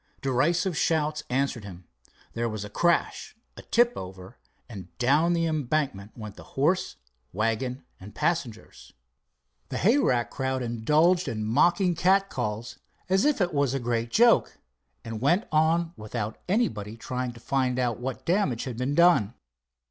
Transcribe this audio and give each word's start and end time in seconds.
Derisive 0.23 0.75
shouts 0.75 1.21
answered 1.29 1.63
him. 1.63 1.83
There 2.33 2.49
was 2.49 2.65
a 2.65 2.71
crash, 2.71 3.35
a 3.55 3.61
tip 3.61 3.95
over, 3.95 4.39
and 4.67 4.87
down 4.97 5.33
the 5.33 5.45
embankment 5.45 6.17
went 6.17 6.39
horse, 6.39 6.95
wagon 7.31 7.83
and 7.99 8.15
passengers. 8.15 8.93
The 9.69 9.77
hayrack 9.77 10.31
crowd 10.31 10.63
indulged 10.63 11.27
in 11.27 11.45
mocking 11.45 11.93
cat 11.93 12.31
calls 12.31 12.79
as 13.09 13.25
if 13.25 13.39
it 13.41 13.53
was 13.53 13.75
a 13.75 13.79
great 13.79 14.09
joke, 14.09 14.57
and 15.05 15.21
went 15.21 15.45
on 15.51 15.93
without 15.95 16.39
anybody 16.49 16.97
trying 16.97 17.31
to 17.33 17.39
find 17.39 17.77
out 17.77 17.99
what 17.99 18.25
damage 18.25 18.63
had 18.63 18.77
been 18.77 18.95
done. 18.95 19.35